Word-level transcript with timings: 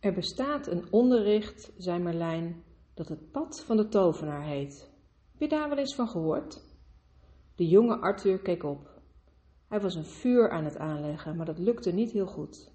Er 0.00 0.12
bestaat 0.12 0.66
een 0.66 0.84
onderricht, 0.90 1.72
zei 1.76 1.98
Merlijn, 1.98 2.62
dat 2.94 3.08
het 3.08 3.30
pad 3.30 3.62
van 3.66 3.76
de 3.76 3.88
tovenaar 3.88 4.42
heet. 4.42 4.90
Heb 5.30 5.40
je 5.40 5.48
daar 5.48 5.68
wel 5.68 5.78
eens 5.78 5.94
van 5.94 6.08
gehoord? 6.08 6.62
De 7.54 7.68
jonge 7.68 7.96
Arthur 7.96 8.38
keek 8.38 8.64
op. 8.64 9.00
Hij 9.68 9.80
was 9.80 9.94
een 9.94 10.04
vuur 10.04 10.50
aan 10.50 10.64
het 10.64 10.76
aanleggen, 10.76 11.36
maar 11.36 11.46
dat 11.46 11.58
lukte 11.58 11.90
niet 11.92 12.10
heel 12.10 12.26
goed. 12.26 12.72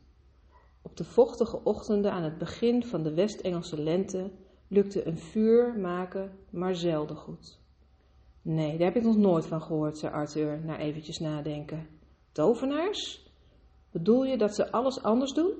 Op 0.81 0.97
de 0.97 1.03
vochtige 1.03 1.63
ochtenden 1.63 2.11
aan 2.11 2.23
het 2.23 2.37
begin 2.37 2.83
van 2.83 3.03
de 3.03 3.13
West-Engelse 3.13 3.81
lente 3.81 4.31
lukte 4.67 5.07
een 5.07 5.17
vuur 5.17 5.79
maken 5.79 6.31
maar 6.49 6.75
zelden 6.75 7.15
goed. 7.15 7.59
Nee, 8.41 8.77
daar 8.77 8.87
heb 8.87 8.95
ik 8.95 9.03
nog 9.03 9.17
nooit 9.17 9.45
van 9.45 9.61
gehoord, 9.61 9.97
zei 9.97 10.13
Arthur 10.13 10.65
na 10.65 10.77
eventjes 10.77 11.19
nadenken. 11.19 11.87
Tovenaars? 12.31 13.31
Bedoel 13.91 14.25
je 14.25 14.37
dat 14.37 14.55
ze 14.55 14.71
alles 14.71 15.03
anders 15.03 15.33
doen? 15.33 15.53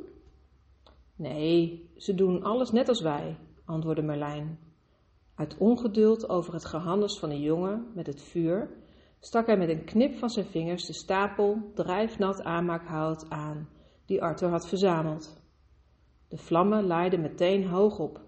Nee, 1.16 1.90
ze 1.98 2.16
doen 2.16 2.44
alles 2.44 2.72
net 2.72 2.88
als 2.90 3.02
wij, 3.02 3.38
antwoordde 3.66 4.04
Merlijn. 4.04 4.60
Uit 5.36 5.58
ongeduld 5.58 6.30
over 6.30 6.54
het 6.54 6.66
gehannes 6.66 7.20
van 7.20 7.30
de 7.30 7.40
jongen 7.40 7.92
met 7.94 8.08
het 8.08 8.22
vuur, 8.22 8.70
stak 9.20 9.46
hij 9.46 9.58
met 9.58 9.70
een 9.70 9.86
knip 9.86 10.16
van 10.16 10.30
zijn 10.30 10.46
vingers 10.46 10.86
de 10.86 10.94
stapel 10.94 11.72
drijfnat 11.74 12.44
aanmaakhout 12.44 13.30
aan, 13.30 13.70
die 14.06 14.22
Arthur 14.22 14.50
had 14.50 14.68
verzameld. 14.68 15.44
De 16.28 16.38
vlammen 16.38 16.86
laaiden 16.86 17.22
meteen 17.22 17.68
hoog 17.68 18.00
op. 18.00 18.22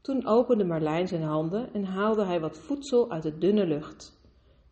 Toen 0.00 0.26
opende 0.26 0.64
Marlijn 0.64 1.08
zijn 1.08 1.22
handen 1.22 1.72
en 1.72 1.84
haalde 1.84 2.24
hij 2.24 2.40
wat 2.40 2.58
voedsel 2.58 3.10
uit 3.10 3.22
de 3.22 3.38
dunne 3.38 3.66
lucht. 3.66 4.20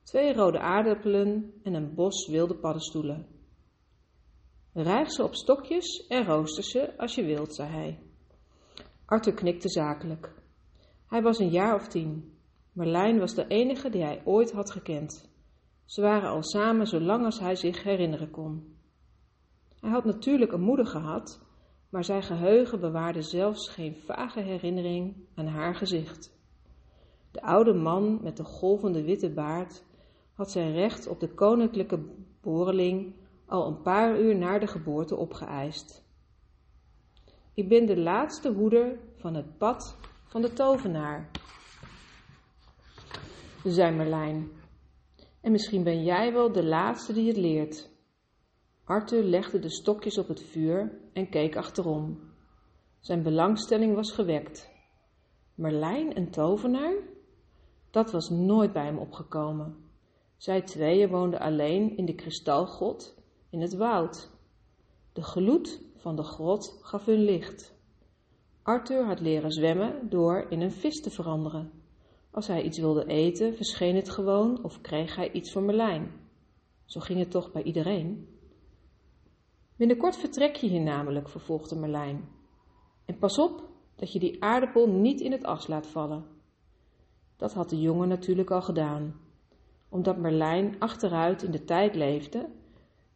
Twee 0.03 0.35
rode 0.35 0.59
aardappelen 0.59 1.53
en 1.63 1.75
een 1.75 1.95
bos 1.95 2.29
wilde 2.29 2.55
paddenstoelen. 2.55 3.27
Rijg 4.75 5.11
ze 5.11 5.23
op 5.23 5.35
stokjes 5.35 6.07
en 6.07 6.25
rooster 6.25 6.65
ze 6.65 6.99
als 6.99 7.15
je 7.15 7.25
wilt, 7.25 7.55
zei 7.55 7.71
hij. 7.71 7.99
Arthur 9.05 9.35
knikte 9.35 9.69
zakelijk. 9.69 10.35
Hij 11.07 11.23
was 11.23 11.39
een 11.39 11.51
jaar 11.51 11.75
of 11.75 11.89
tien. 11.89 12.37
Marlijn 12.73 13.19
was 13.19 13.35
de 13.35 13.47
enige 13.47 13.91
die 13.91 14.03
hij 14.03 14.23
ooit 14.25 14.53
had 14.53 14.71
gekend. 14.71 15.31
Ze 15.85 16.01
waren 16.01 16.31
al 16.31 16.43
samen 16.43 16.87
zo 16.87 17.01
lang 17.01 17.25
als 17.25 17.39
hij 17.39 17.55
zich 17.55 17.83
herinneren 17.83 18.31
kon. 18.31 18.77
Hij 19.81 19.91
had 19.91 20.05
natuurlijk 20.05 20.53
een 20.53 20.61
moeder 20.61 20.87
gehad, 20.87 21.47
maar 21.91 22.05
zijn 22.05 22.23
geheugen 22.23 22.81
bewaarde 22.81 23.23
zelfs 23.23 23.69
geen 23.69 23.97
vage 23.97 24.41
herinnering 24.41 25.17
aan 25.35 25.47
haar 25.47 25.75
gezicht. 25.75 26.37
De 27.31 27.43
oude 27.43 27.73
man 27.75 28.19
met 28.23 28.37
de 28.37 28.45
golvende 28.45 29.03
witte 29.03 29.33
baard 29.33 29.85
had 30.35 30.51
zijn 30.51 30.73
recht 30.73 31.07
op 31.07 31.21
de 31.21 31.35
koninklijke 31.35 31.99
boreling 32.41 33.15
al 33.53 33.67
een 33.67 33.83
paar 33.83 34.21
uur 34.21 34.37
na 34.37 34.59
de 34.59 34.67
geboorte 34.67 35.17
opgeëist. 35.17 36.05
Ik 37.55 37.69
ben 37.69 37.87
de 37.87 37.97
laatste 37.97 38.53
hoeder 38.53 38.99
van 39.17 39.35
het 39.35 39.59
pad 39.59 39.99
van 40.25 40.43
de 40.43 40.53
tovenaar, 40.53 41.31
zei 43.65 43.97
Merlijn. 43.97 44.51
En 45.41 45.53
misschien 45.53 45.83
ben 45.83 46.03
jij 46.03 46.33
wel 46.33 46.53
de 46.53 46.65
laatste 46.65 47.13
die 47.13 47.29
het 47.29 47.37
leert. 47.37 47.91
Arthur 48.85 49.23
legde 49.23 49.59
de 49.59 49.71
stokjes 49.71 50.19
op 50.19 50.29
het 50.29 50.43
vuur 50.43 51.01
en 51.13 51.29
keek 51.29 51.57
achterom. 51.57 52.19
Zijn 53.01 53.23
belangstelling 53.23 53.95
was 53.95 54.13
gewekt. 54.13 54.71
Merlijn 55.55 56.17
een 56.17 56.31
tovenaar? 56.31 56.95
Dat 57.91 58.11
was 58.11 58.29
nooit 58.31 58.73
bij 58.73 58.85
hem 58.85 58.99
opgekomen. 58.99 59.77
Zij 60.37 60.63
tweeën 60.63 61.09
woonden 61.09 61.41
alleen 61.41 61.97
in 61.97 62.05
de 62.05 62.15
kristalgrot 62.15 63.22
in 63.53 63.61
het 63.61 63.77
woud. 63.77 64.31
De 65.13 65.23
gloed 65.23 65.83
van 65.97 66.17
de 66.17 66.23
grot 66.23 66.79
gaf 66.83 67.05
hun 67.05 67.25
licht. 67.25 67.75
Arthur 68.63 69.05
had 69.05 69.21
leren 69.21 69.51
zwemmen 69.51 70.09
door 70.09 70.47
in 70.49 70.61
een 70.61 70.73
vis 70.73 71.01
te 71.01 71.11
veranderen. 71.11 71.71
Als 72.31 72.47
hij 72.47 72.63
iets 72.63 72.79
wilde 72.79 73.07
eten, 73.07 73.55
verscheen 73.55 73.97
het 73.97 74.11
gewoon 74.11 74.65
of 74.65 74.81
kreeg 74.81 75.17
hij 75.17 75.33
iets 75.33 75.53
van 75.53 75.65
Merlijn. 75.65 76.13
Zo 76.85 77.01
ging 77.01 77.19
het 77.19 77.31
toch 77.31 77.53
bij 77.53 77.63
iedereen. 77.63 78.29
Binnenkort 79.77 80.17
vertrek 80.17 80.57
je 80.57 80.69
hier 80.69 80.83
namelijk, 80.83 81.29
vervolgde 81.29 81.77
Merlijn. 81.77 82.29
En 83.05 83.19
pas 83.19 83.39
op 83.39 83.69
dat 83.97 84.13
je 84.13 84.19
die 84.19 84.43
aardappel 84.43 84.89
niet 84.89 85.21
in 85.21 85.33
het 85.33 85.45
as 85.45 85.67
laat 85.67 85.87
vallen. 85.87 86.25
Dat 87.37 87.53
had 87.53 87.71
de 87.71 87.81
jongen 87.81 88.09
natuurlijk 88.09 88.51
al 88.51 88.63
gedaan. 88.63 89.21
Omdat 89.89 90.19
Merlijn 90.19 90.77
achteruit 90.79 91.43
in 91.43 91.51
de 91.51 91.65
tijd 91.65 91.95
leefde, 91.95 92.49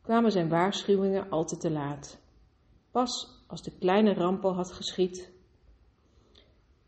kwamen 0.07 0.33
zijn 0.33 0.49
waarschuwingen 0.49 1.31
altijd 1.31 1.61
te 1.61 1.71
laat. 1.71 2.19
Pas 2.91 3.43
als 3.47 3.63
de 3.63 3.79
kleine 3.79 4.15
rampel 4.15 4.55
had 4.55 4.73
geschied. 4.73 5.33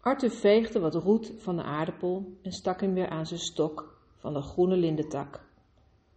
Arthur 0.00 0.30
veegde 0.30 0.80
wat 0.80 0.94
roet 0.94 1.32
van 1.36 1.56
de 1.56 1.62
aardappel 1.62 2.38
en 2.42 2.52
stak 2.52 2.80
hem 2.80 2.94
weer 2.94 3.08
aan 3.08 3.26
zijn 3.26 3.40
stok 3.40 3.98
van 4.16 4.32
de 4.34 4.42
groene 4.42 4.76
lindentak. 4.76 5.40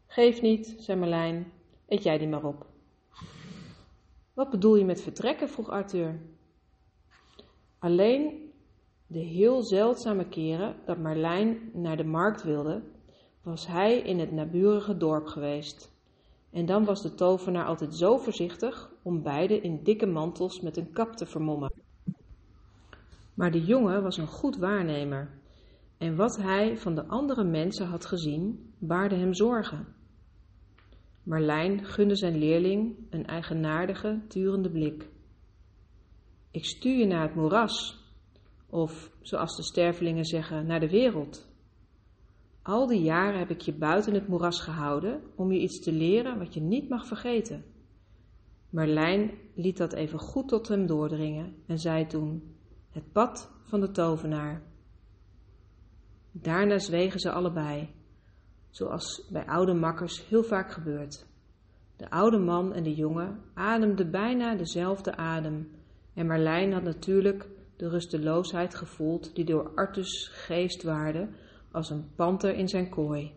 Geef 0.08 0.42
niet, 0.42 0.76
zei 0.78 1.00
Merlijn, 1.00 1.52
eet 1.88 2.04
jij 2.04 2.18
die 2.18 2.28
maar 2.28 2.44
op. 2.44 2.66
Wat 4.34 4.50
bedoel 4.50 4.76
je 4.76 4.86
met 4.86 5.02
vertrekken? 5.02 5.50
vroeg 5.50 5.70
Arthur. 5.70 6.20
Alleen 7.80 8.52
de 9.08 9.20
heel 9.20 9.64
zeldzame 9.64 10.28
keren 10.28 10.76
dat 10.86 10.98
Marlijn 10.98 11.70
naar 11.74 11.98
de 11.98 12.04
markt 12.04 12.44
wilde, 12.44 12.82
was 13.44 13.68
hij 13.68 13.98
in 13.98 14.20
het 14.20 14.32
naburige 14.32 14.98
dorp 14.98 15.26
geweest. 15.26 15.91
En 16.52 16.66
dan 16.66 16.86
was 16.86 17.02
de 17.02 17.14
tovenaar 17.14 17.66
altijd 17.66 17.96
zo 17.96 18.18
voorzichtig 18.18 18.92
om 19.04 19.24
beide 19.24 19.62
in 19.62 19.84
dikke 19.84 20.06
mantels 20.06 20.62
met 20.62 20.78
een 20.78 20.92
kap 20.92 21.16
te 21.16 21.26
vermommen. 21.26 21.74
Maar 23.34 23.52
de 23.52 23.64
jongen 23.64 24.04
was 24.04 24.18
een 24.18 24.28
goed 24.28 24.58
waarnemer 24.58 25.40
en 25.98 26.16
wat 26.16 26.38
hij 26.38 26.78
van 26.78 26.96
de 26.96 27.06
andere 27.08 27.44
mensen 27.44 27.88
had 27.88 28.06
gezien, 28.06 28.74
baarde 28.78 29.16
hem 29.16 29.34
zorgen. 29.34 29.88
Marlijn 31.24 31.86
gunde 31.86 32.16
zijn 32.16 32.38
leerling 32.38 32.96
een 33.10 33.26
eigenaardige, 33.26 34.22
turende 34.28 34.70
blik. 34.70 35.10
Ik 36.52 36.66
stuur 36.66 36.98
je 36.98 37.06
naar 37.06 37.22
het 37.22 37.36
moeras, 37.36 38.04
of 38.70 39.12
zoals 39.22 39.56
de 39.56 39.64
stervelingen 39.64 40.26
zeggen, 40.26 40.66
naar 40.66 40.80
de 40.80 40.90
wereld. 40.90 41.51
Al 42.64 42.88
die 42.88 43.02
jaren 43.02 43.40
heb 43.40 43.50
ik 43.50 43.62
je 43.62 43.74
buiten 43.74 44.14
het 44.14 44.28
moeras 44.28 44.62
gehouden 44.62 45.22
om 45.36 45.52
je 45.52 45.60
iets 45.60 45.80
te 45.80 45.92
leren 45.92 46.38
wat 46.38 46.54
je 46.54 46.62
niet 46.62 46.90
mag 46.90 47.08
vergeten. 47.08 47.64
Merlijn 48.70 49.32
liet 49.56 49.78
dat 49.78 49.94
even 49.94 50.20
goed 50.20 50.48
tot 50.48 50.68
hem 50.68 50.86
doordringen 50.86 51.56
en 51.66 51.78
zei 51.78 52.08
toen: 52.08 52.56
Het 52.90 53.12
pad 53.12 53.52
van 53.64 53.80
de 53.80 53.92
tovenaar. 53.92 54.62
Daarna 56.32 56.80
zwegen 56.80 57.20
ze 57.20 57.32
allebei, 57.32 57.90
zoals 58.70 59.28
bij 59.32 59.46
oude 59.46 59.74
makkers 59.74 60.28
heel 60.28 60.44
vaak 60.44 60.72
gebeurt. 60.72 61.26
De 61.96 62.10
oude 62.10 62.38
man 62.38 62.74
en 62.74 62.84
de 62.84 62.96
jongen 62.96 63.40
ademden 63.54 64.12
bijna 64.12 64.56
dezelfde 64.56 65.16
adem, 65.16 65.72
en 66.14 66.26
Merlijn 66.26 66.74
had 66.74 66.84
natuurlijk 66.84 67.50
de 67.76 67.90
rusteloosheid 67.90 68.76
gevoeld 68.76 69.36
die 69.36 69.46
door 69.46 69.72
Artus 69.76 70.28
geest 70.34 70.84
waarde 70.84 71.30
als 71.72 71.90
een 71.90 72.12
panter 72.16 72.54
in 72.54 72.68
zijn 72.68 72.90
kooi. 72.90 73.34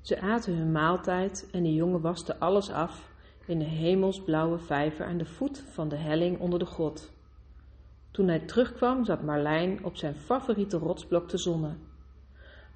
Ze 0.00 0.20
aten 0.20 0.56
hun 0.56 0.72
maaltijd 0.72 1.48
en 1.52 1.62
de 1.62 1.74
jongen 1.74 2.00
waste 2.00 2.38
alles 2.38 2.70
af 2.70 3.12
in 3.46 3.58
de 3.58 3.64
hemelsblauwe 3.64 4.58
vijver 4.58 5.06
aan 5.06 5.18
de 5.18 5.24
voet 5.24 5.58
van 5.58 5.88
de 5.88 5.96
helling 5.96 6.38
onder 6.38 6.58
de 6.58 6.66
grot. 6.66 7.12
Toen 8.10 8.28
hij 8.28 8.40
terugkwam, 8.40 9.04
zat 9.04 9.22
Marlijn 9.22 9.84
op 9.84 9.96
zijn 9.96 10.14
favoriete 10.14 10.76
rotsblok 10.76 11.28
te 11.28 11.38
zonnen. 11.38 11.78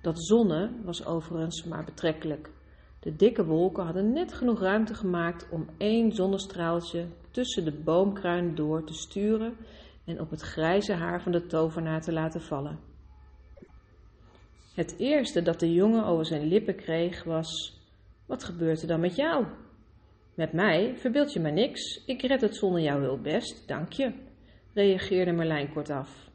Dat 0.03 0.25
zonnen 0.25 0.85
was 0.85 1.07
overigens 1.07 1.65
maar 1.65 1.85
betrekkelijk. 1.85 2.51
De 3.01 3.17
dikke 3.17 3.45
wolken 3.45 3.85
hadden 3.85 4.13
net 4.13 4.33
genoeg 4.33 4.61
ruimte 4.61 4.95
gemaakt 4.95 5.49
om 5.51 5.69
één 5.77 6.13
zonnestraaltje 6.13 7.07
tussen 7.31 7.65
de 7.65 7.73
boomkruin 7.73 8.55
door 8.55 8.85
te 8.85 8.95
sturen 8.95 9.57
en 10.05 10.21
op 10.21 10.31
het 10.31 10.41
grijze 10.41 10.93
haar 10.93 11.23
van 11.23 11.33
de 11.33 11.47
tovenaar 11.47 12.01
te 12.03 12.13
laten 12.13 12.41
vallen. 12.41 12.79
Het 14.75 14.95
eerste 14.99 15.43
dat 15.43 15.61
de 15.61 15.73
jongen 15.73 16.05
over 16.05 16.27
zijn 16.27 16.47
lippen 16.47 16.77
kreeg 16.77 17.25
was: 17.25 17.81
Wat 18.27 18.45
gebeurt 18.45 18.83
er 18.83 18.89
dan 18.89 19.01
met 19.01 19.17
jou? 19.17 19.47
Met 20.35 20.53
mij 20.53 20.97
verbeeld 20.97 21.33
je 21.33 21.41
maar 21.41 21.53
niks, 21.53 22.05
ik 22.07 22.23
red 22.23 22.41
het 22.41 22.57
zonder 22.57 22.81
jou 22.81 23.01
heel 23.01 23.21
best, 23.21 23.69
dank 23.69 23.93
je, 23.93 24.13
reageerde 24.73 25.33
Merlijn 25.33 25.73
kortaf. 25.73 26.31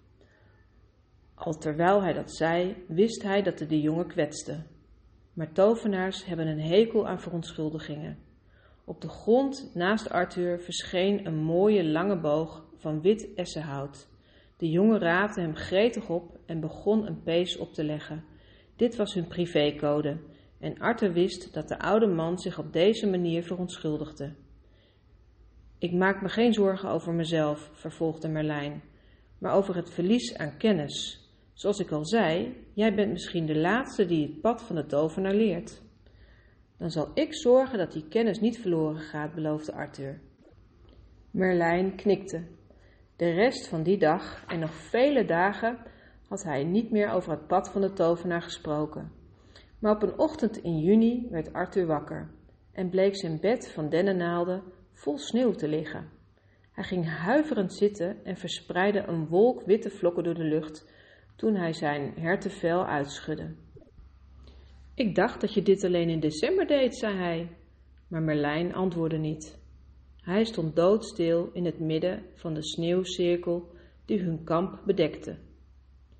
Al 1.36 1.58
terwijl 1.58 2.02
hij 2.02 2.14
dat 2.14 2.32
zei, 2.32 2.84
wist 2.88 3.24
hij 3.24 3.42
dat 3.42 3.60
het 3.60 3.70
de 3.70 3.82
jongen 3.82 4.08
kwetste. 4.08 4.64
Maar 5.34 5.52
tovenaars 5.52 6.26
hebben 6.26 6.48
een 6.48 6.62
hekel 6.62 7.08
aan 7.08 7.22
verontschuldigingen. 7.22 8.18
Op 8.86 9.02
de 9.02 9.10
grond 9.10 9.72
naast 9.74 10.10
Arthur 10.10 10.60
verscheen 10.60 11.26
een 11.26 11.38
mooie 11.38 11.84
lange 11.84 12.20
boog 12.20 12.67
van 12.78 13.02
wit 13.02 13.34
essenhout. 13.36 14.10
De 14.58 14.70
jongen 14.70 15.00
raapte 15.00 15.42
hem 15.42 15.56
gretig 15.56 16.10
op 16.10 16.40
en 16.46 16.60
begon 16.60 17.08
een 17.08 17.24
pees 17.24 17.58
op 17.58 17.74
te 17.74 17.84
leggen. 17.84 18.24
Dit 18.76 18.96
was 18.96 19.14
hun 19.14 19.28
privécode 19.28 20.18
en 20.60 20.80
Arthur 20.80 21.14
wist 21.14 21.54
dat 21.54 21.68
de 21.68 21.80
oude 21.80 22.08
man 22.08 22.40
zich 22.40 22.60
op 22.60 22.74
deze 22.74 23.10
manier 23.10 23.44
verontschuldigde. 23.44 24.34
Ik 25.78 25.94
maak 25.94 26.22
me 26.22 26.30
geen 26.30 26.54
zorgen 26.54 26.90
over 26.90 27.14
mezelf, 27.14 27.70
vervolgde 27.74 28.28
Merlijn, 28.28 28.84
maar 29.38 29.54
over 29.54 29.76
het 29.76 29.90
verlies 29.94 30.38
aan 30.38 30.58
kennis. 30.58 31.26
Zoals 31.54 31.80
ik 31.80 31.92
al 31.92 32.06
zei, 32.06 32.56
jij 32.74 32.96
bent 32.96 33.12
misschien 33.12 33.46
de 33.46 33.58
laatste 33.58 34.06
die 34.06 34.28
het 34.28 34.42
pad 34.42 34.62
van 34.62 34.76
de 34.76 34.86
tovenaar 34.86 35.34
leert. 35.34 35.82
Dan 36.78 36.92
zal 36.92 37.12
ik 37.14 37.36
zorgen 37.36 37.78
dat 37.78 37.92
die 37.92 38.08
kennis 38.08 38.40
niet 38.40 38.60
verloren 38.60 39.02
gaat, 39.02 39.34
beloofde 39.34 39.74
Arthur. 39.74 40.22
Merlijn 41.32 41.96
knikte. 41.96 42.44
De 43.18 43.30
rest 43.30 43.68
van 43.68 43.84
die 43.84 43.98
dag 43.98 44.46
en 44.48 44.60
nog 44.60 44.74
vele 44.74 45.26
dagen 45.26 45.78
had 46.28 46.44
hij 46.44 46.64
niet 46.64 46.92
meer 46.92 47.10
over 47.10 47.32
het 47.32 47.48
pad 47.48 47.72
van 47.72 47.82
de 47.82 47.94
tovenaar 47.94 48.42
gesproken. 48.42 49.12
Maar 49.80 49.96
op 49.96 50.02
een 50.04 50.20
ochtend 50.20 50.58
in 50.58 50.80
juni 50.80 51.28
werd 51.30 51.54
Arthur 51.54 51.86
wakker 51.86 52.30
en 52.72 52.90
bleek 52.90 53.18
zijn 53.18 53.40
bed 53.40 53.72
van 53.72 53.90
dennennaalden 53.90 54.64
vol 54.94 55.18
sneeuw 55.18 55.52
te 55.52 55.68
liggen. 55.68 56.10
Hij 56.72 56.84
ging 56.84 57.10
huiverend 57.10 57.74
zitten 57.74 58.26
en 58.26 58.38
verspreidde 58.38 59.04
een 59.08 59.28
wolk 59.28 59.62
witte 59.66 59.90
vlokken 59.90 60.24
door 60.24 60.36
de 60.36 60.44
lucht 60.44 60.94
toen 61.36 61.56
hij 61.56 61.74
zijn 61.74 62.14
hertenvel 62.20 62.86
uitschudde. 62.86 63.56
Ik 64.94 65.16
dacht 65.16 65.42
dat 65.42 65.54
je 65.54 65.62
dit 65.62 65.84
alleen 65.84 66.10
in 66.10 66.20
december 66.20 66.68
deed, 66.68 66.96
zei 66.96 67.18
hij, 67.18 67.58
maar 68.08 68.22
Merlijn 68.22 68.74
antwoordde 68.74 69.18
niet. 69.18 69.60
Hij 70.28 70.46
stond 70.46 70.76
doodstil 70.76 71.50
in 71.54 71.66
het 71.66 71.80
midden 71.80 72.26
van 72.34 72.54
de 72.54 72.64
sneeuwcirkel 72.64 73.72
die 74.06 74.20
hun 74.20 74.44
kamp 74.44 74.82
bedekte 74.86 75.38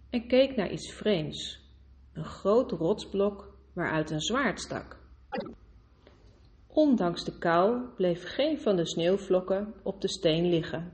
en 0.10 0.28
keek 0.28 0.56
naar 0.56 0.72
iets 0.72 0.92
vreemds, 0.92 1.60
een 2.14 2.26
groot 2.26 2.72
rotsblok 2.72 3.58
waaruit 3.74 4.10
een 4.10 4.22
zwaard 4.22 4.60
stak. 4.60 5.00
Ondanks 6.68 7.24
de 7.24 7.38
kou 7.38 7.88
bleef 7.96 8.24
geen 8.24 8.60
van 8.60 8.76
de 8.76 8.86
sneeuwvlokken 8.86 9.74
op 9.84 10.02
de 10.02 10.10
steen 10.10 10.50
liggen 10.50 10.92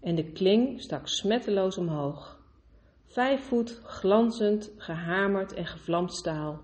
en 0.00 0.14
de 0.14 0.32
kling 0.32 0.80
stak 0.80 1.08
smetteloos 1.08 1.78
omhoog. 1.78 2.40
Vijf 3.06 3.40
voet 3.40 3.80
glanzend, 3.84 4.72
gehamerd 4.76 5.52
en 5.52 5.66
gevlamd 5.66 6.14
staal. 6.14 6.60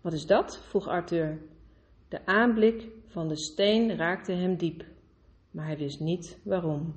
Wat 0.00 0.12
is 0.12 0.26
dat? 0.26 0.58
vroeg 0.68 0.88
Arthur. 0.88 1.49
De 2.10 2.26
aanblik 2.26 2.88
van 3.06 3.28
de 3.28 3.36
steen 3.36 3.96
raakte 3.96 4.32
hem 4.32 4.56
diep, 4.56 4.84
maar 5.50 5.66
hij 5.66 5.76
wist 5.76 6.00
niet 6.00 6.40
waarom. 6.44 6.94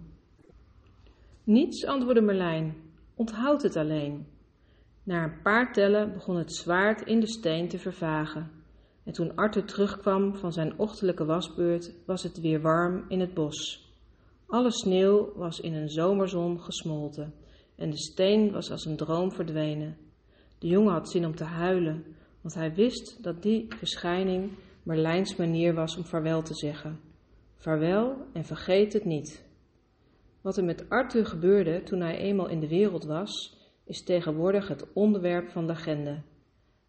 Niets, 1.44 1.86
antwoordde 1.86 2.22
Merlijn, 2.22 2.76
onthoud 3.16 3.62
het 3.62 3.76
alleen. 3.76 4.28
Na 5.04 5.24
een 5.24 5.42
paar 5.42 5.74
tellen 5.74 6.14
begon 6.14 6.36
het 6.36 6.56
zwaard 6.56 7.02
in 7.02 7.20
de 7.20 7.28
steen 7.28 7.68
te 7.68 7.78
vervagen. 7.78 8.52
En 9.04 9.14
toen 9.14 9.36
Arthur 9.36 9.66
terugkwam 9.66 10.36
van 10.36 10.54
zijn 10.54 10.80
ochtendelijke 10.80 11.26
wasbeurt, 11.26 11.94
was 12.06 12.24
het 12.24 12.40
weer 12.40 12.62
warm 12.62 13.06
in 13.08 13.20
het 13.20 13.34
bos. 13.34 13.92
Alle 14.48 14.72
sneeuw 14.72 15.34
was 15.36 15.60
in 15.60 15.74
een 15.74 15.90
zomerzon 15.90 16.60
gesmolten 16.60 17.34
en 17.76 17.90
de 17.90 17.98
steen 17.98 18.52
was 18.52 18.72
als 18.72 18.86
een 18.86 18.98
droom 18.98 19.32
verdwenen. 19.32 19.98
De 20.60 20.68
jongen 20.68 20.94
had 20.94 21.10
zin 21.10 21.26
om 21.26 21.36
te 21.36 21.44
huilen, 21.44 22.06
want 22.42 22.56
hij 22.56 22.74
wist 22.74 23.24
dat 23.24 23.42
die 23.42 23.66
verschijning 23.70 24.52
Merlijns 24.84 25.36
manier 25.36 25.74
was 25.74 25.98
om 25.98 26.06
vaarwel 26.06 26.42
te 26.42 26.54
zeggen. 26.54 27.00
Vaarwel 27.56 28.26
en 28.34 28.46
vergeet 28.46 28.94
het 28.94 29.06
niet. 29.06 29.46
Wat 30.42 30.58
er 30.58 30.64
met 30.64 30.90
Arthur 30.90 31.26
gebeurde 31.26 31.84
toen 31.84 32.02
hij 32.02 32.18
eenmaal 32.18 32.50
in 32.50 32.60
de 32.60 32.68
wereld 32.68 33.06
was, 33.06 33.58
is 33.86 34.04
tegenwoordig 34.04 34.68
het 34.68 34.94
onderwerp 34.94 35.50
van 35.50 35.68
de 35.68 35.74
agenda. 35.74 36.24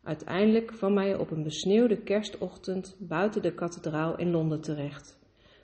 Uiteindelijk 0.02 0.66
kwam 0.66 0.96
hij 0.96 1.16
op 1.16 1.30
een 1.30 1.42
besneeuwde 1.42 2.02
kerstochtend 2.02 2.96
buiten 2.98 3.42
de 3.42 3.54
kathedraal 3.54 4.16
in 4.16 4.30
Londen 4.30 4.60
terecht, 4.60 5.18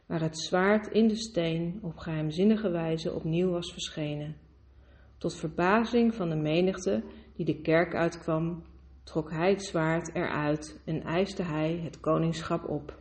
waar 0.06 0.20
het 0.20 0.38
zwaard 0.38 0.86
in 0.86 1.08
de 1.08 1.16
steen 1.16 1.78
op 1.82 1.96
geheimzinnige 1.96 2.70
wijze 2.70 3.12
opnieuw 3.14 3.50
was 3.50 3.72
verschenen. 3.72 4.36
Tot 5.18 5.34
verbazing 5.34 6.14
van 6.14 6.28
de 6.28 6.36
menigte 6.36 7.02
die 7.36 7.44
de 7.44 7.60
kerk 7.60 7.94
uitkwam, 7.94 8.62
trok 9.10 9.30
hij 9.30 9.50
het 9.50 9.64
zwaard 9.64 10.14
eruit 10.14 10.80
en 10.84 11.02
eiste 11.02 11.42
hij 11.42 11.80
het 11.84 12.00
koningschap 12.00 12.68
op. 12.68 12.94